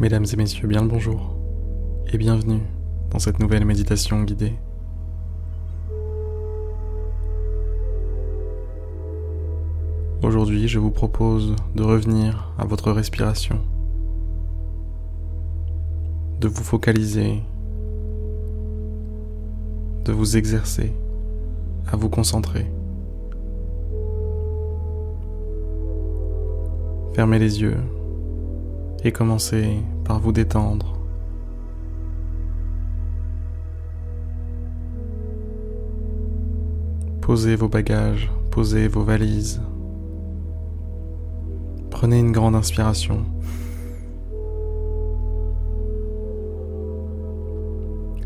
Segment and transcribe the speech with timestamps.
[0.00, 1.34] Mesdames et messieurs, bien le bonjour
[2.12, 2.60] et bienvenue
[3.10, 4.52] dans cette nouvelle méditation guidée.
[10.22, 13.58] Aujourd'hui, je vous propose de revenir à votre respiration,
[16.40, 17.42] de vous focaliser,
[20.04, 20.92] de vous exercer,
[21.90, 22.70] à vous concentrer.
[27.14, 27.78] Fermez les yeux
[29.04, 30.96] et commencez par vous détendre.
[37.20, 39.60] Posez vos bagages, posez vos valises.
[41.90, 43.26] Prenez une grande inspiration.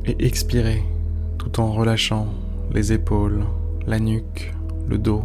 [0.07, 0.85] Et expirez
[1.37, 2.29] tout en relâchant
[2.71, 3.45] les épaules,
[3.89, 4.55] la nuque,
[4.87, 5.25] le dos.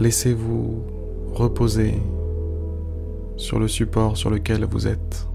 [0.00, 0.84] Laissez-vous
[1.32, 2.00] reposer
[3.36, 5.26] sur le support sur lequel vous êtes.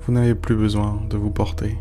[0.00, 1.78] Vous n'avez plus besoin de vous porter.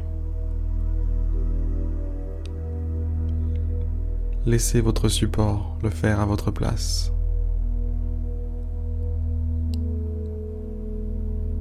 [4.45, 7.11] Laissez votre support le faire à votre place.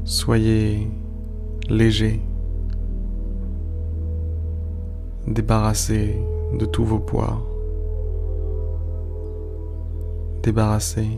[0.05, 0.91] Soyez
[1.71, 2.21] léger,
[5.27, 6.19] débarrassé
[6.59, 7.41] de tous vos poids.
[10.43, 11.09] Débarrassez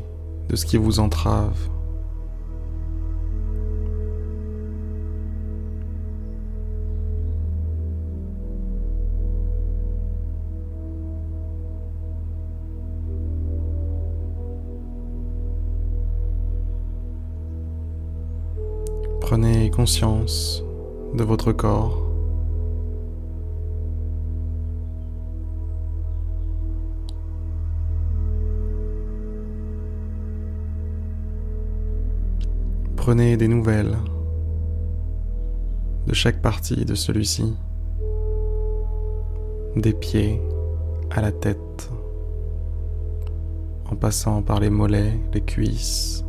[0.49, 1.59] de ce qui vous entrave.
[19.21, 20.63] Prenez conscience
[21.15, 22.04] de votre corps.
[33.07, 33.99] Prenez des nouvelles
[36.07, 37.55] de chaque partie de celui-ci,
[39.77, 40.41] des pieds
[41.11, 41.91] à la tête,
[43.91, 46.25] en passant par les mollets, les cuisses,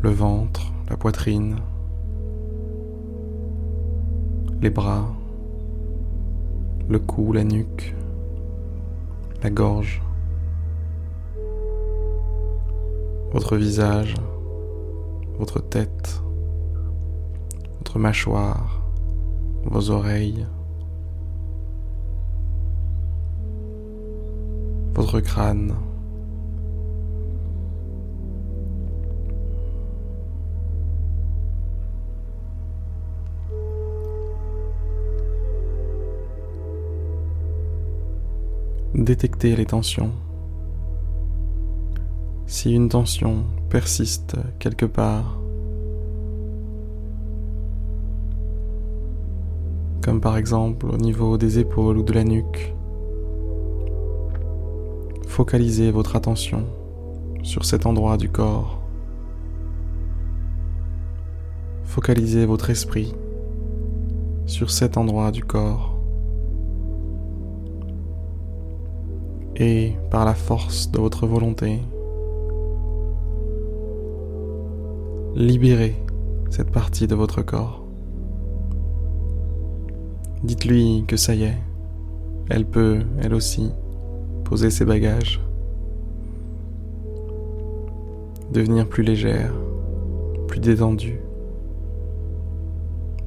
[0.00, 1.56] le ventre, la poitrine,
[4.62, 5.14] les bras,
[6.88, 7.94] le cou, la nuque,
[9.42, 10.00] la gorge.
[13.32, 14.14] Votre visage,
[15.38, 16.22] votre tête,
[17.78, 18.82] votre mâchoire,
[19.64, 20.46] vos oreilles,
[24.94, 25.74] votre crâne.
[38.94, 40.10] Détectez les tensions.
[42.60, 45.38] Si une tension persiste quelque part,
[50.02, 52.74] comme par exemple au niveau des épaules ou de la nuque,
[55.28, 56.64] focalisez votre attention
[57.44, 58.80] sur cet endroit du corps.
[61.84, 63.14] Focalisez votre esprit
[64.46, 65.96] sur cet endroit du corps.
[69.54, 71.82] Et par la force de votre volonté,
[75.38, 75.94] libérez
[76.50, 77.84] cette partie de votre corps.
[80.42, 81.58] Dites-lui que ça y est,
[82.50, 83.70] elle peut, elle aussi,
[84.44, 85.40] poser ses bagages,
[88.52, 89.52] devenir plus légère,
[90.48, 91.20] plus détendue,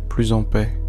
[0.09, 0.80] plus en paix.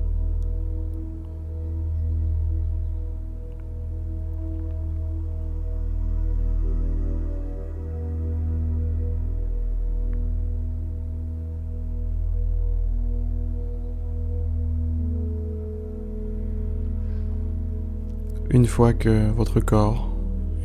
[18.52, 20.10] Une fois que votre corps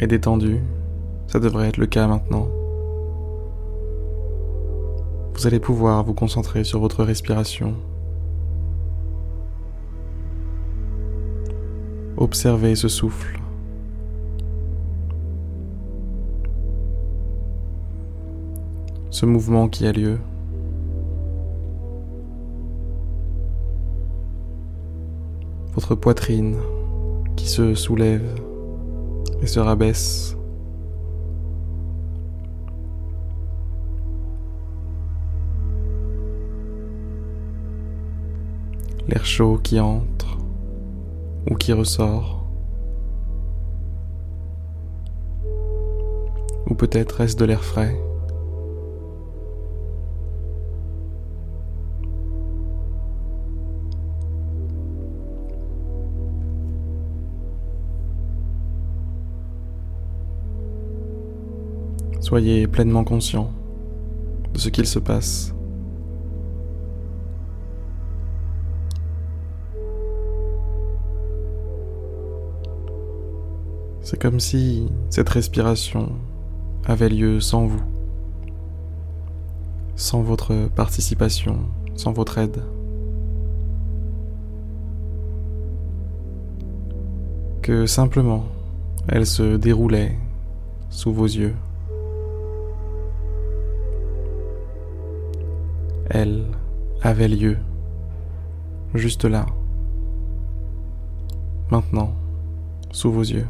[0.01, 0.60] est détendu,
[1.28, 2.50] ça devrait être le cas maintenant,
[5.34, 7.75] vous allez pouvoir vous concentrer sur votre respiration.
[12.18, 13.39] Observez ce souffle.
[19.12, 20.18] Ce mouvement qui a lieu.
[25.74, 26.57] Votre poitrine
[27.47, 28.35] se soulève
[29.41, 30.38] et se rabaisse.
[39.07, 40.38] l'air chaud qui entre
[41.49, 42.45] ou qui ressort.
[46.69, 47.95] Ou peut-être est-ce de l'air frais.
[62.19, 63.51] Soyez pleinement conscient
[64.53, 65.53] de ce qu'il se passe.
[74.01, 76.13] C'est comme si cette respiration
[76.85, 77.83] avait lieu sans vous,
[79.95, 81.57] sans votre participation,
[81.95, 82.63] sans votre aide.
[87.61, 88.45] Que simplement
[89.09, 90.17] elle se déroulait
[90.89, 91.53] sous vos yeux.
[97.01, 97.57] Avait lieu,
[98.94, 99.45] juste là,
[101.69, 102.13] maintenant,
[102.91, 103.47] sous vos yeux.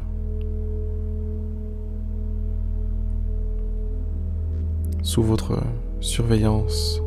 [5.02, 5.64] Sous votre
[6.02, 7.02] surveillance.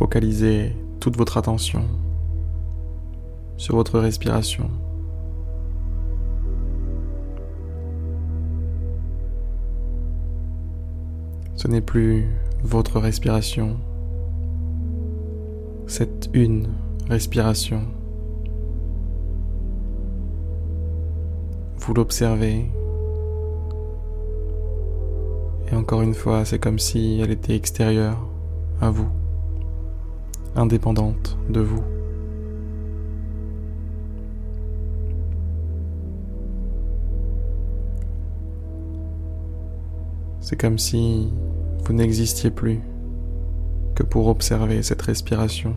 [0.00, 1.82] Focalisez toute votre attention
[3.58, 4.70] sur votre respiration.
[11.54, 12.30] Ce n'est plus
[12.62, 13.76] votre respiration,
[15.86, 16.68] c'est une
[17.10, 17.82] respiration.
[21.76, 22.70] Vous l'observez.
[25.70, 28.16] Et encore une fois, c'est comme si elle était extérieure
[28.80, 29.19] à vous
[30.56, 31.82] indépendante de vous.
[40.40, 41.32] C'est comme si
[41.84, 42.80] vous n'existiez plus
[43.94, 45.76] que pour observer cette respiration.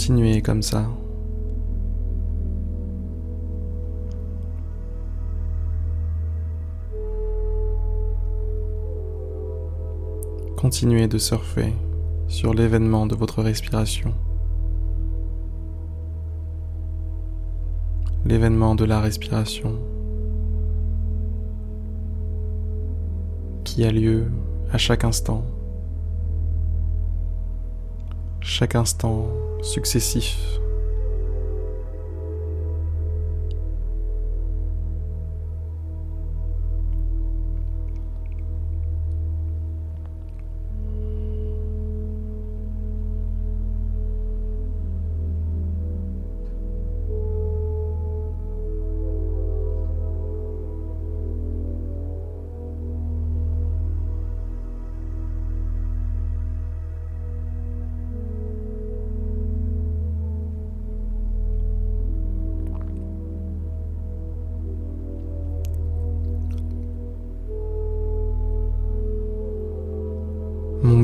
[0.00, 0.86] Continuez comme ça.
[10.56, 11.74] Continuez de surfer
[12.28, 14.14] sur l'événement de votre respiration.
[18.24, 19.78] L'événement de la respiration
[23.64, 24.32] qui a lieu
[24.72, 25.44] à chaque instant
[28.50, 29.28] chaque instant
[29.62, 30.36] successif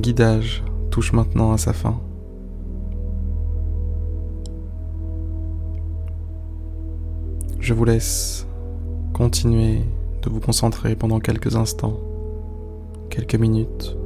[0.07, 2.01] guidage touche maintenant à sa fin.
[7.59, 8.47] Je vous laisse
[9.13, 9.81] continuer
[10.23, 11.99] de vous concentrer pendant quelques instants,
[13.11, 13.97] quelques minutes.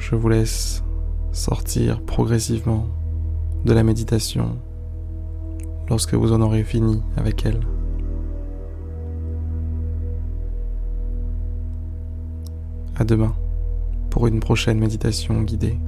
[0.00, 0.82] Je vous laisse
[1.32, 2.86] sortir progressivement
[3.66, 4.56] de la méditation
[5.90, 7.60] lorsque vous en aurez fini avec elle.
[13.00, 13.34] À demain.
[14.10, 15.78] pour une prochaine méditation guidée.